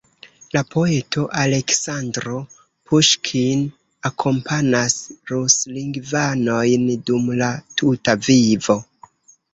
[0.55, 2.39] La poeto Aleksandro
[2.91, 3.61] Puŝkin
[4.11, 4.97] akompanas
[5.33, 7.51] ruslingvanojn dum la
[7.83, 8.81] tuta vivo.